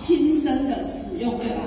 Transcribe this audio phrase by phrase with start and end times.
[0.00, 1.62] 亲身的使用，对吧？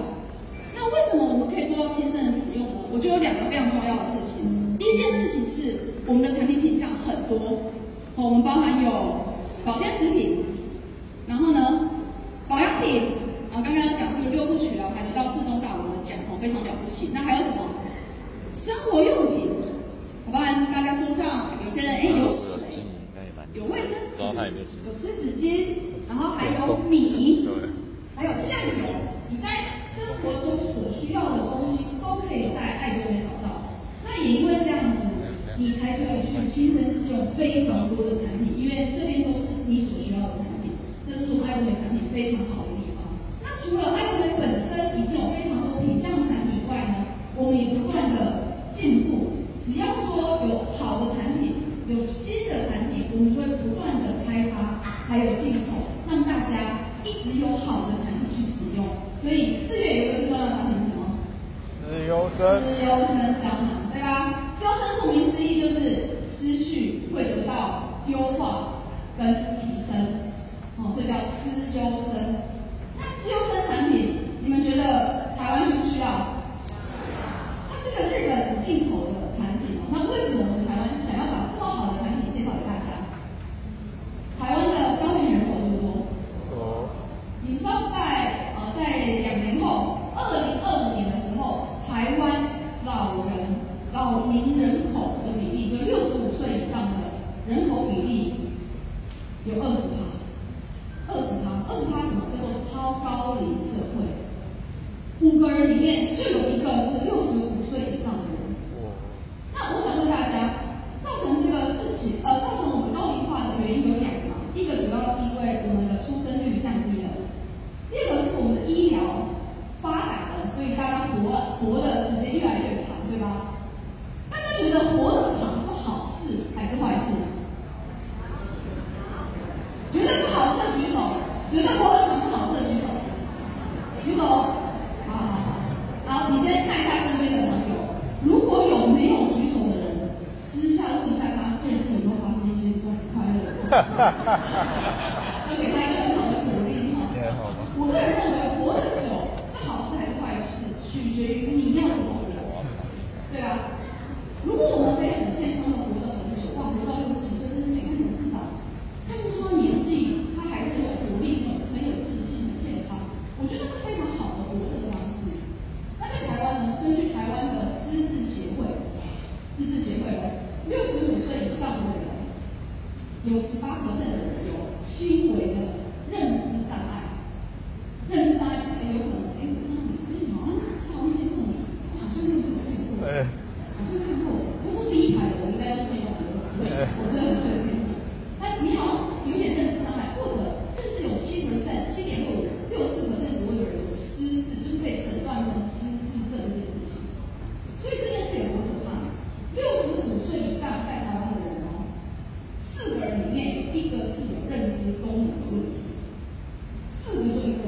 [0.75, 2.87] 那为什么我们可以做到亲身的使用呢？
[2.91, 4.77] 我就有两个非常重要的事情。
[4.77, 7.37] 第一件事情是我们的产品品项很多，
[8.15, 8.89] 哦，我们包含有
[9.65, 10.43] 保健食品，
[11.27, 11.89] 然后呢，
[12.47, 13.01] 保养品，
[13.51, 17.09] 啊，刚刚讲到六部曲啊，还能到至中大文的奖，哦，非常了不起。
[17.13, 17.67] 那还有什么？
[18.63, 19.49] 生活用品，
[20.31, 22.79] 包含大家桌上有些人，哎，有水，
[23.53, 24.23] 有卫生纸，
[24.85, 25.75] 有湿纸巾，
[26.07, 27.47] 然后还有米。
[28.19, 28.83] 还有酱油
[29.29, 29.47] 你在
[29.95, 33.63] 生活中所需要的东西都可以在爱这边找到
[34.03, 35.07] 那也因为这样子
[35.55, 39.48] 你才可以去亲身试用非常多的产品因为这边都是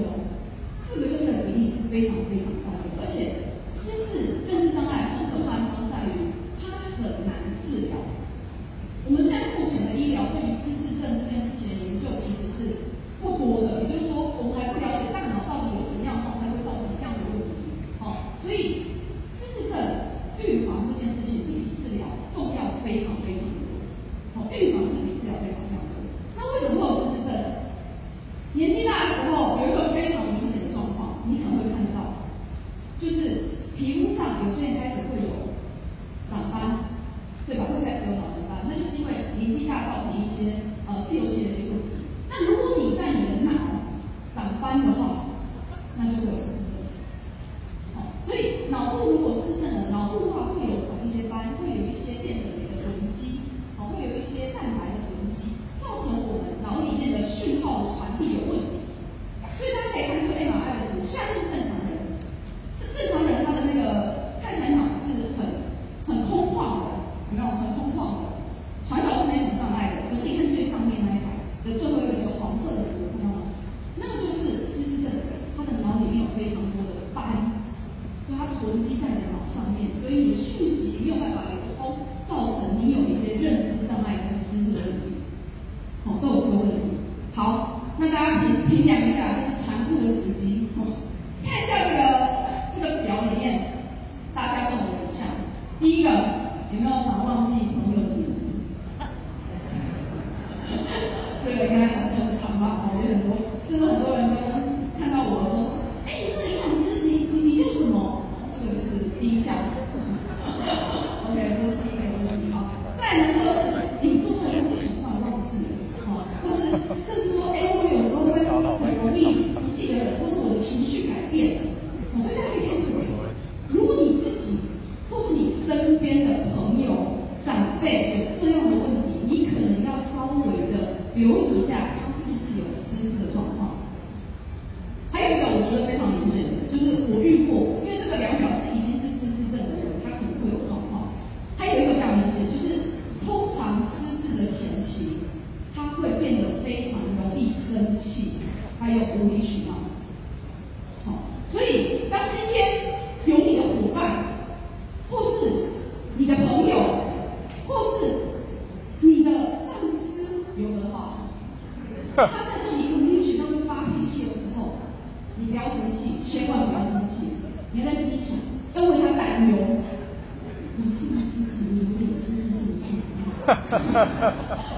[0.02, 0.08] 有
[0.88, 2.61] 四个中的比例是非常非常。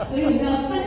[0.09, 0.29] 所以我
[0.69, 0.79] 们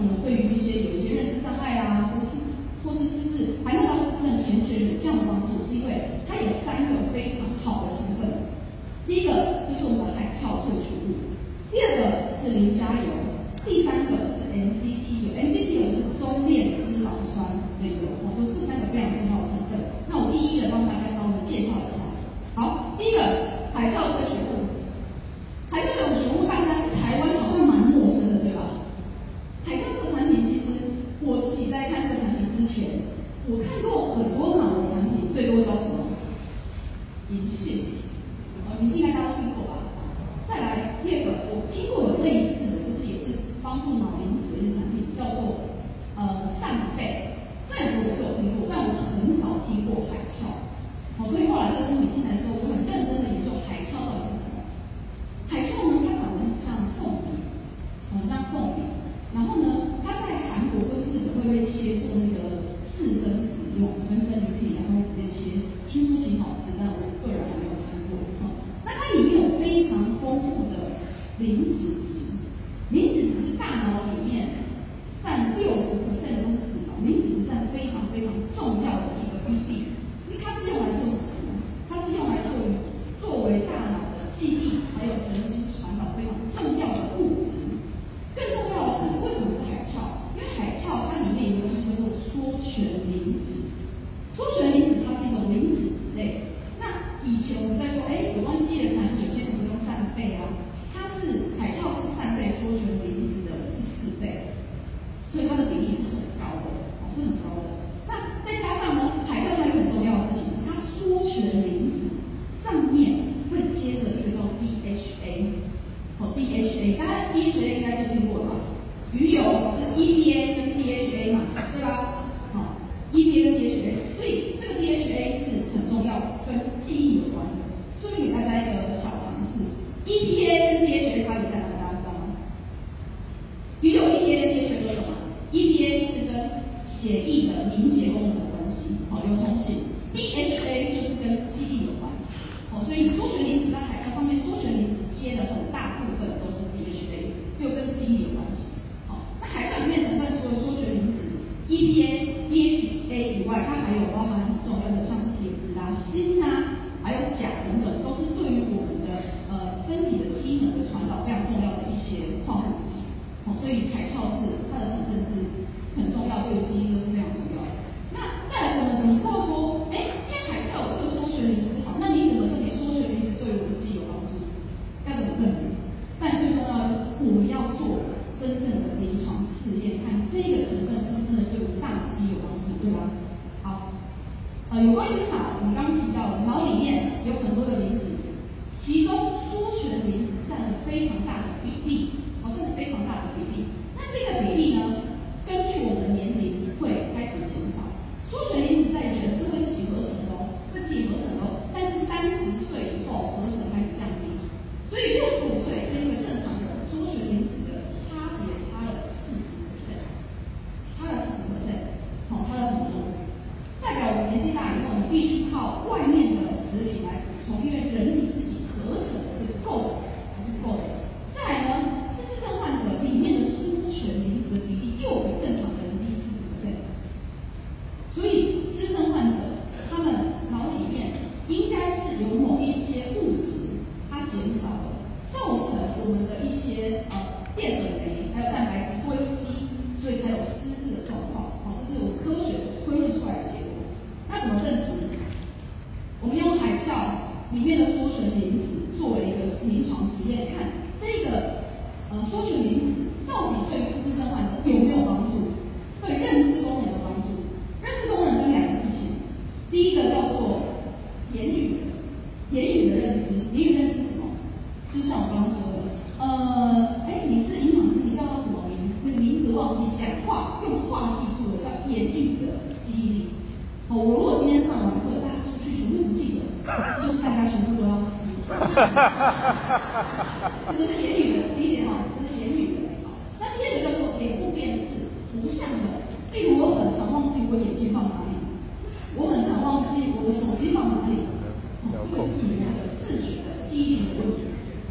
[0.00, 2.40] 嗯，对于一些有一些认知障碍啊，或是
[2.82, 8.48] 或是甚至还有当部分前期人这样的帮助，是因为它有三个非常好的成分。
[9.06, 11.36] 第一个就是我们的海鞘萃取物，
[11.70, 13.12] 第二个是磷虾油，
[13.64, 14.09] 第三个。
[41.72, 42.09] people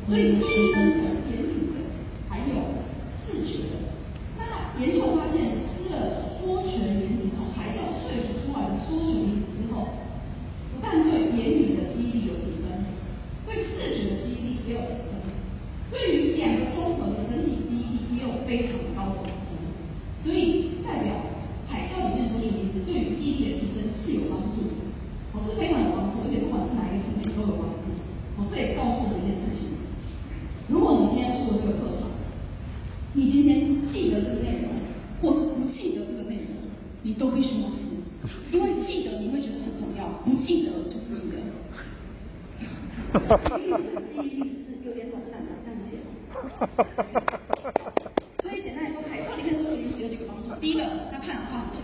[0.09, 1.85] 所以记忆分成言语的，
[2.27, 2.81] 还有
[3.21, 3.93] 视觉的。
[4.41, 10.01] 那研究发现，吃了缩醛离子从海鞘萃取出来的缩醛离子之后，
[10.73, 12.73] 不但对言语的记忆力有提升，
[13.45, 15.21] 对视觉的记忆力也有提升，
[15.93, 19.61] 对于两个综合的整体记忆力也有非常高的提升。
[20.25, 21.13] 所以代表。
[21.69, 24.81] 海鞘里面的缩醛离子对于记忆力的提升是有帮助的，
[25.37, 27.93] 哦，是非常有帮助，而且不管是哪一个层面都有帮助。
[28.41, 29.77] 哦，这也告诉我们一件事情：
[30.65, 32.09] 如果你今天出了这个课堂，
[33.13, 34.81] 你今天记得这个内容，
[35.21, 36.57] 或是不记得这个内容，
[37.05, 38.01] 你都必须要试，
[38.49, 41.39] 因为记得你会觉得很重要，不记得就是你的。
[44.11, 46.11] 记忆力是有点短暂的，这样理解吗？
[48.43, 50.83] 所以简单来说，海鞘里面的缩醛离子有几个帮助，第一个。
[51.23, 51.79] 抗氧化很强，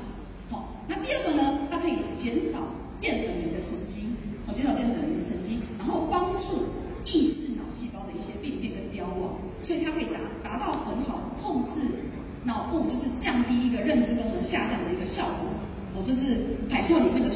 [0.50, 1.60] 好，那第二个呢？
[1.72, 2.60] 它可以减少
[3.00, 4.12] 淀粉酶的沉积，
[4.46, 12.12] 好，减少淀粉酶的沉积，然后帮助抑制脑细胞的一些病变跟凋亡，所以它可以达达到很好控制
[12.44, 15.56] 脑部，就是降低一个认知功能下降的一个效果。
[15.96, 17.30] 哦，这是海啸里面的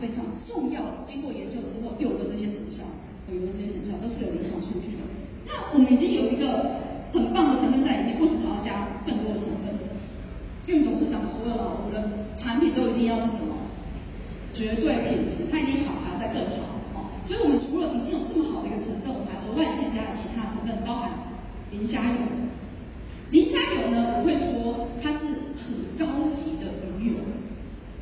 [0.00, 2.82] 非常重要，经过研究之后有的这些成效，
[3.28, 5.02] 有的这些成效都是有临床数据的。
[5.46, 9.74] 那我们已经有一个很棒的成分在里面，为什么还要加更多的成分？
[10.68, 12.04] 因为董事长说了嘛，我们的
[12.36, 13.56] 产品都一定要是什么？
[14.52, 17.08] 绝对品质，它一定好，还要再更好哦。
[17.24, 21.08] 所以我们除了已经有这么好的一个成分，我们还额外添加了其他成分，包含
[21.70, 22.20] 磷虾油。
[23.30, 26.04] 磷虾油呢，我会说它是很高
[26.36, 26.68] 级的
[27.00, 27.20] 鱼油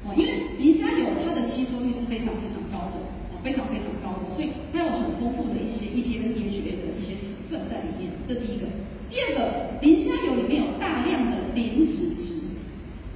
[0.07, 2.99] 哦，因为磷虾油它的吸收率是非常非常高的
[3.31, 8.67] 哦，非常非常高的，所以它有很丰富的一些 EPA 跟 DHA 的一些成分在里面，这第一个。
[9.07, 12.43] 第二个，磷虾油里面有大量的磷脂质。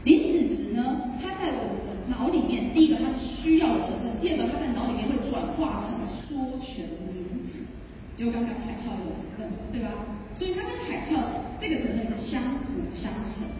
[0.05, 7.67] 磷脂质呢，它在我们的脑里面，第一个它是需要的成分，第二个它在脑里面会转化成缩醛磷脂，
[8.15, 9.91] 就刚刚海鞘有成分，对吧？
[10.39, 11.19] 所以它跟海鞘
[11.59, 13.51] 这个成分是相辅相成，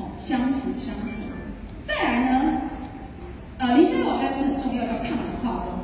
[0.00, 1.28] 好，相辅相成。
[1.86, 2.62] 再来呢，
[3.58, 5.83] 呃，磷虾油还有一个很重要叫抗氧化功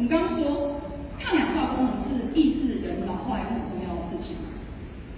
[0.00, 0.80] 我们刚刚说
[1.20, 4.32] 抗氧化功能是抑制人老化一个很重要的事情。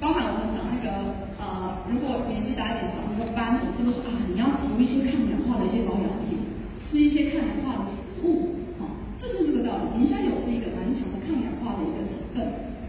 [0.03, 6.35] 包含我们讲那个呃，如果年纪大一点，长那个斑，总是不是说啊，你要涂一些抗氧化的一些保养品，
[6.83, 10.03] 吃一些抗氧化的食物，好、哦，这就是这个道理。
[10.03, 12.43] 磷虾油是一个蛮强的抗氧化的一个成分。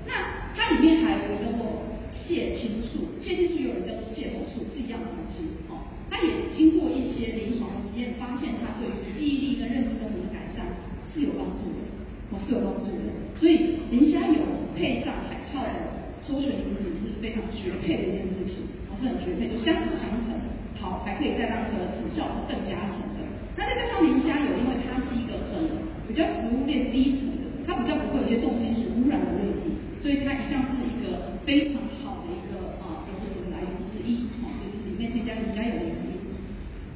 [0.09, 5.45] 那它里面还有一个叫做蟹青素，蟹青素有人叫做蟹红素，是一样的东西。
[5.69, 10.65] 哦，它也经过一些临床实验，发现它对于记忆力跟认知功能的改善
[11.13, 11.85] 是有帮助的，
[12.33, 13.13] 我，是有帮助的。
[13.37, 14.41] 所以磷虾油
[14.75, 15.93] 配上海菜的。
[16.23, 20.31] 缩水离子是非常绝配的一件事情，我，是很绝配，就相辅相成，
[20.79, 23.27] 好，还可以再让它的成效是更加成的。
[23.59, 25.67] 那再加上磷虾油，因为它是一个很
[26.07, 36.23] 比较食物链低层的，它比较不会有一些重金属污染的问题，所以它一向是一个非常好的一个啊油脂来源之一，哦，所以是里面添加磷虾油的原因。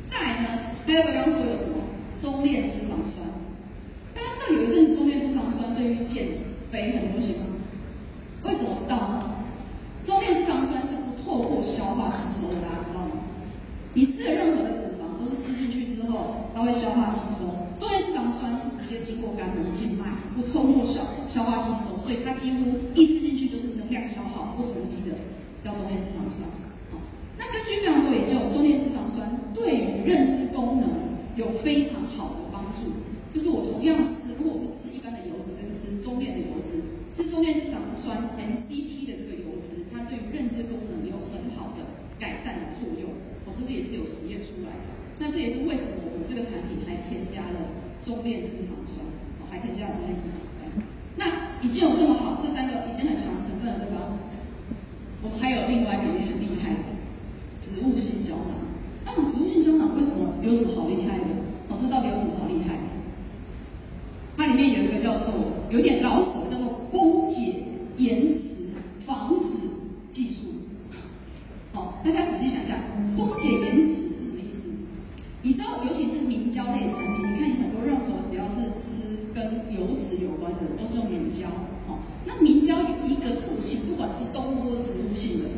[0.07, 1.83] 再来呢，还有个刚刚说有什么
[2.23, 3.27] 中链脂肪酸，
[4.15, 7.59] 大家知道有一阵子中链脂肪酸对于减肥很流行吗？
[8.43, 9.43] 为什么知道呢？
[10.05, 13.19] 中链脂肪酸是不透过消化吸收的，大家知道吗？
[13.93, 17.49] 你吃的任何的脂肪都是吃进去之后，它会消化吸收。
[17.81, 25.15] 中链脂肪酸是直接经过肝门静脉，不通过消消化吸收，所以它几乎一吃进去就是能量消耗不囤积的，
[25.63, 26.47] 叫中链脂肪酸。
[27.37, 30.89] 那根据非常多研究，中链脂肪酸对于认知功能
[31.35, 32.93] 有非常好的帮助。
[33.33, 36.81] 就是我同样吃，如果是吃一般的油脂跟吃中链的油脂，
[37.13, 41.85] 吃中链脂肪酸 MCT 的这个油脂，它对于认知功能有很好的
[42.17, 43.13] 改善的作用。
[43.45, 44.97] 我、这个也是有实验出来的。
[45.19, 47.69] 那这也是为什么我们这个产品还添加了
[48.01, 49.05] 中链脂肪酸，
[49.41, 49.59] 哦、还
[51.67, 54.15] 已经有这么好，这三个已经很强的成分了，对吧？
[55.21, 56.79] 我们还有另外一个也很厉害的
[57.59, 58.63] 植物性胶囊。
[59.03, 61.25] 那么植物性胶囊为什么有什么好厉害的？
[61.67, 62.79] 哦，这到底有什么好厉害？
[64.37, 65.33] 它里面有一个叫做
[65.69, 68.71] 有点老手，叫做崩解延迟
[69.05, 69.59] 防止
[70.13, 70.71] 技术。
[71.73, 72.79] 好，大家仔细想想，
[73.17, 74.61] 崩解延迟是什么意思？
[75.41, 81.49] 你知道，尤其是明胶类产品，你看很多任何只要是吃跟油脂有关的，都是用明胶。
[81.87, 85.49] 好，那明胶有一个特性，不管是动物或植物性的，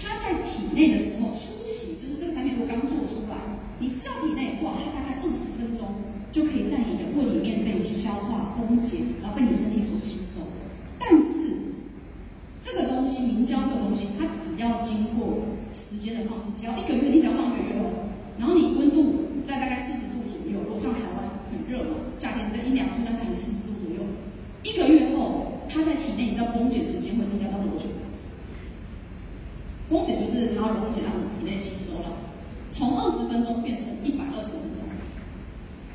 [0.00, 3.36] 它在体内的时候初期，就是这个产品如果刚做出来，
[3.78, 5.88] 你吃到体内，哇，它大概二十分钟
[6.32, 10.44] 就可以在你的胃里面被消化崩解，然后被你身体所吸收。
[11.00, 11.24] 但是
[12.64, 15.42] 这个东西明胶这个东西，它只要经过
[15.74, 18.06] 时间的放置，只要一个月，你只要放一个月哦，
[18.38, 24.00] 然后你温度在大概四十度左右，如果像台湾很热嘛，夏天在阴凉处，大概有四十度左右，
[24.62, 27.84] 一个月后，它在体内你知道崩解时间会增加到多久？
[30.20, 32.20] 就是它溶解让你体内吸收了，
[32.72, 34.84] 从二十分钟变成一百二十分钟。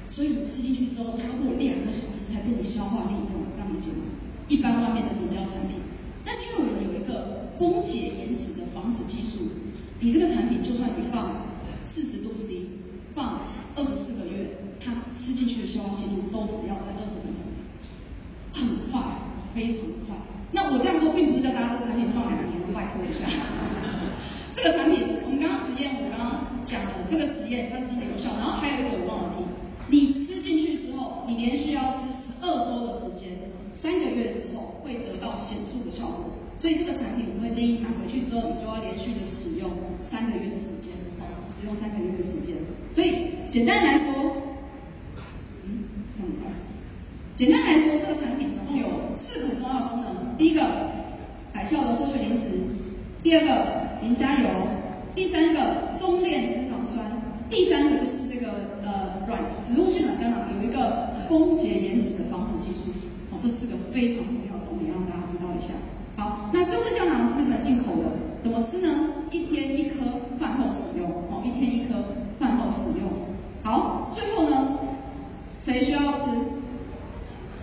[0.10, 4.10] 所以你吃进去之后，超过两个小时才被你消化利用，这样理解吗？
[4.48, 5.78] 一般外面的明胶产品，
[6.26, 9.46] 但是因为我们有一个崩解延迟的防止技术，
[10.00, 11.46] 比这个产品就算你放
[11.94, 12.66] 四十度 C，
[13.14, 17.46] 放二十四个月，它吃进去的消化速度都只要在二十分钟，
[18.58, 19.22] 很快，
[19.54, 20.18] 非常快。
[20.54, 23.28] 那我这样说，并不是叫大家这个产品放两年，拜托一下。
[24.56, 26.82] 这个产品，我们刚刚实验，我刚刚讲
[27.50, 28.36] 验，它是真的有效。
[28.38, 29.44] 然后还有一个我忘了提。
[29.90, 33.40] 你吃进去之后，你连续要吃十二周的时间，
[33.82, 36.36] 三个月之后会得到显著的效果。
[36.58, 39.70] 所以这个产品我会建议买回去之后，你就要连续的使用
[40.12, 42.58] 三个月的时间，哦，使用三个月的时间。
[42.94, 44.44] 所以简单来说，
[45.64, 45.86] 嗯，
[46.20, 46.50] 很快。
[47.38, 48.88] 简单来说，这个产品总共有
[49.22, 50.36] 四个很重要的功能。
[50.36, 50.66] 第一个，
[51.54, 52.58] 百效的缩水灵脂；
[53.22, 54.50] 第二个，磷虾油；
[55.14, 56.67] 第三个，中链脂
[57.50, 58.12] 第三个就是。
[58.30, 58.54] 这个
[58.86, 62.94] 呃软植物性软胶囊有一个崩解延迟的防腐技术，
[63.32, 65.74] 哦，这是个非常重要的重点，让大家知道一下。
[66.18, 69.10] 好，那这个胶囊是日本进口的，怎么吃呢？
[69.32, 70.06] 一天一颗，
[70.38, 73.10] 饭后使用，哦，一天一颗，饭后使用。
[73.64, 74.78] 好，最后呢，
[75.66, 76.30] 谁需要吃？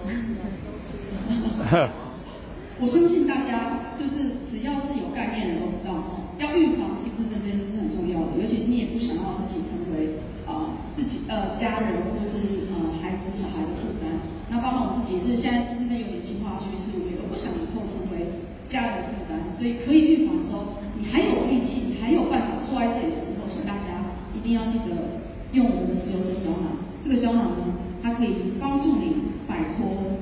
[2.82, 6.02] 我相信大家就是只要是有概念的人都知道，
[6.40, 10.18] 要预防失智症这件事是很重要的，尤其是你也不想要自己成为。
[10.44, 14.10] 啊，自己呃家人或是呃孩子小孩的负担，
[14.50, 24.02] 那包括我自己是现在是真的有点进化趋势，我也都不想以后成为家人负担，所以可以预防的时候，你还有力气，你还有办法坐在这里的时候，请大家
[24.34, 26.76] 一定要记得用我们的石油酸胶囊。
[27.04, 27.62] 这个胶囊呢，
[28.02, 30.16] 它可以帮助你摆脱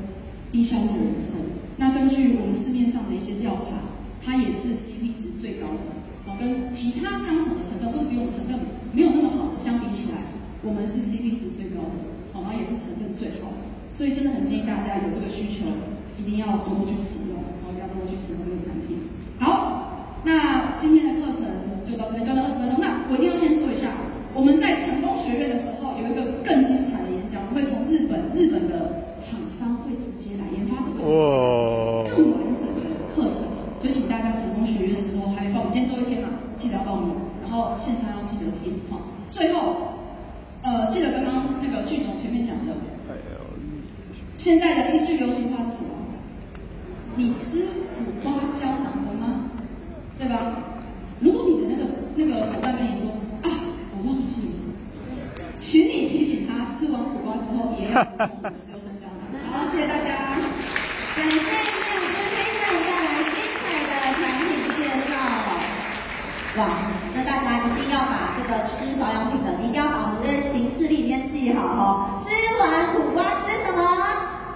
[0.51, 1.39] 低消费的人生。
[1.79, 3.79] 那根据我们市面上的一些调查，
[4.25, 6.03] 它也是 CP 值最高的。
[6.27, 8.55] 哦，跟其他相同的成分或者比我们成分
[8.93, 10.19] 没有那么好的相比起来，
[10.63, 11.99] 我们是 CP 值最高的，
[12.33, 15.67] 好，然后也是成分最好的，所以真的很建议大家有这个需求，
[16.17, 19.11] 一定要多多去使用，然后要多多去使用这个产品。
[19.43, 21.51] 好，那今天的课程
[21.83, 22.79] 就到这边，短短二十分钟。
[22.79, 23.91] 那我一定要先说一下，
[24.33, 31.03] 我们在成功学院的时候有一个更精彩的演讲，我们会从日本日本的厂商会直接来研发这个
[32.07, 33.51] 更完整的课程，
[33.83, 37.11] 所以请大家成功学院的时候还报，我们今天最后一天嘛，记得要报名，
[37.43, 39.11] 然后现场要记得听好。
[39.35, 39.99] 最后，
[40.63, 42.73] 呃，记得刚刚那个剧总前面讲的，
[44.39, 45.91] 现在的一句流行话是什么？
[47.15, 47.63] 你吃
[47.95, 49.51] 苦瓜胶囊了吗？
[50.19, 50.35] 对吧？
[51.21, 51.85] 如果你的那个
[52.17, 53.09] 那个伙伴跟你说
[53.43, 53.49] 啊，
[53.95, 54.75] 我忘记了，
[55.61, 59.31] 请你提醒他吃完苦瓜之后也要 补充我们的石油酸胶囊。
[59.47, 60.35] 好，谢谢大家。
[61.15, 65.15] 感谢谢我们黑粉带来精彩的产品介绍。
[66.59, 66.67] 哇。
[67.15, 72.25] 那大家一定要把这个吃保养品的，一定要把我们这些行事历里面记好哦。
[72.25, 73.85] 吃完苦瓜吃什么？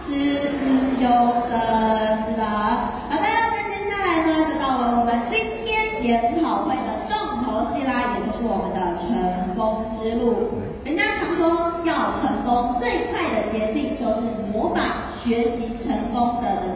[0.06, 0.10] 吃
[0.56, 0.62] 资
[1.02, 1.06] 优
[1.44, 1.52] 生，
[2.24, 2.42] 是的。
[2.46, 10.48] 好的，那接下来呢，就到了我们今天研讨会的重头戏啦，也就是我们的成功之路。
[10.84, 16.75] 人家常说要成功，最快的捷径就是模仿学习成功者的